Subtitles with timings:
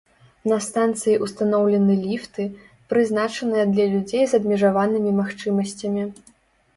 [0.51, 2.45] На станцыі ўстаноўлены ліфты,
[2.93, 6.03] прызначаныя для людзей з абмежаванымі магчымасцямі.